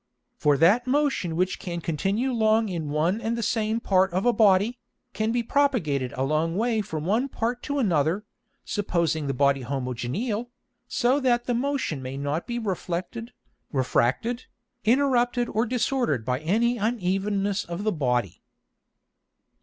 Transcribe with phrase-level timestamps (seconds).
[0.35, 4.33] For that Motion which can continue long in one and the same part of a
[4.33, 4.79] Body,
[5.13, 8.25] can be propagated a long way from one part to another,
[8.65, 10.49] supposing the Body homogeneal,
[10.87, 13.31] so that the Motion may not be reflected,
[13.71, 14.45] refracted,
[14.85, 18.41] interrupted or disorder'd by any unevenness of the Body.